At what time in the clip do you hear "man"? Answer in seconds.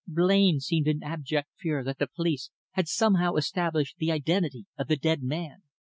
5.21-5.61